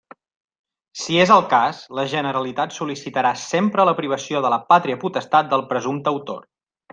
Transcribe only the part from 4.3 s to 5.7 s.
de la pàtria potestat del